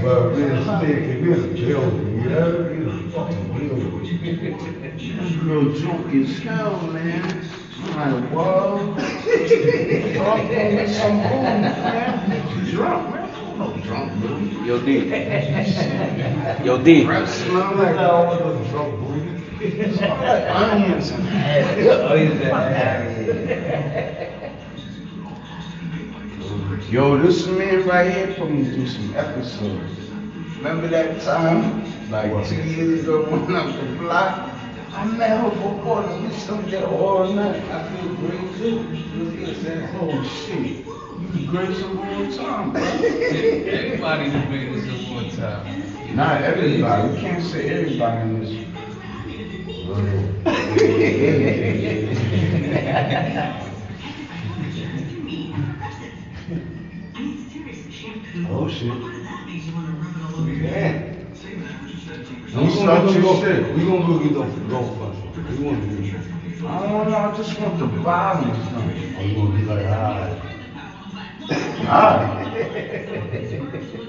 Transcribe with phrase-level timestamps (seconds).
[0.00, 4.04] But this nigga, this a building, you know, this a fucking building.
[4.96, 7.24] This girl drunk as hell, man.
[7.82, 8.94] I'm like, whoa.
[10.14, 12.70] Drunk on some booze, man.
[12.70, 13.28] Drunk, man.
[13.34, 14.66] I'm no drunk, booze.
[14.66, 14.88] Yo, D.
[16.64, 17.04] Yo, D.
[17.04, 19.38] Breath smell I'm like like, I don't want no drunk booty.
[19.58, 21.28] onions and
[21.88, 24.14] Oh, he's a
[26.90, 29.92] Yo, this man right here put me through some episodes.
[30.56, 34.48] Remember that time, like two years ago when I was the block?
[34.92, 36.18] I met her for quarters.
[36.22, 37.62] We still get all night.
[37.64, 38.86] I feel great too.
[40.00, 40.86] Oh shit.
[40.86, 42.82] You be great some all the time, bro.
[42.82, 46.16] Everybody done made this at one time.
[46.16, 47.12] Not everybody.
[47.12, 48.40] We can't say everybody in
[53.44, 53.64] this.
[58.50, 58.86] Oh shit.
[60.62, 61.02] Yeah.
[62.46, 63.74] We gonna start your shit.
[63.74, 64.32] we gonna go get
[64.70, 65.18] golf clubs.
[65.50, 66.62] We wanna do this.
[66.64, 67.16] I don't know.
[67.16, 69.28] I just want the vibe or something.
[69.28, 70.38] You gonna be like, alright.
[71.90, 72.34] Ah.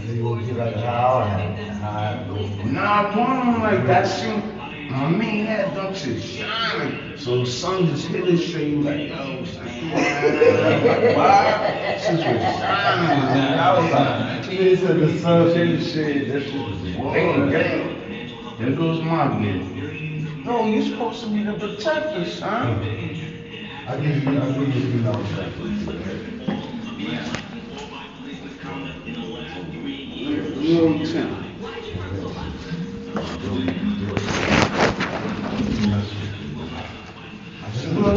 [0.00, 2.36] And then you gonna be like, alright, go.
[2.64, 4.44] Nah, I want them like that shit.
[4.90, 7.16] My main head don't shit shining.
[7.16, 9.66] So the sun just hit his shit, you like, yo, son.
[9.66, 11.96] Like, why?
[12.00, 13.58] Shit was shining.
[13.58, 18.56] I was like, He said the sun shade shade, that shit was Bang, bang.
[18.58, 20.44] There goes my bitch.
[20.44, 22.82] No, you're supposed to be the protector, son.
[23.86, 25.12] I give you, I give you, you know,
[30.60, 31.50] You on ten.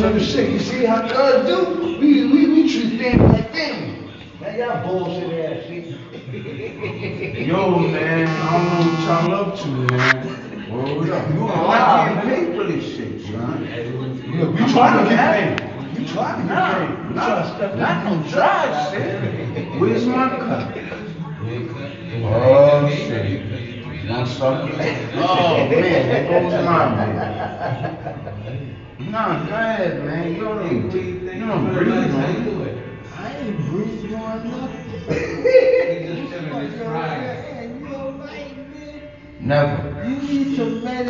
[0.00, 0.52] Well, let me.
[0.54, 1.98] You see how God do?
[2.00, 4.08] We we we treat them like them.
[4.40, 5.88] Man, y'all bullshit ass shit.
[7.46, 10.70] Yo, man, I don't know what y'all up to, man.
[10.70, 11.34] Word up.
[11.34, 12.24] You Wow, I man.
[12.24, 13.64] pay for this shit, son.
[14.38, 15.98] Look, we trying to get paid.
[15.98, 16.90] We trying to get Nah, paid.
[16.90, 19.80] We trying to nah, step not no dry shit.
[19.80, 20.78] Where's my cut?
[22.24, 23.42] Oh, shit.
[24.04, 25.14] You want suck it?
[25.16, 28.76] Oh, man, there goes my man.
[29.10, 30.32] Nah, go ahead, man.
[30.34, 31.34] You don't even breathe.
[31.34, 33.00] You don't breathe, man.
[33.16, 34.78] I ain't breathing on nothing.
[35.08, 37.80] He just chilling his pride.
[37.80, 39.10] You alright, man?
[39.40, 40.04] Never.
[40.06, 40.79] You need to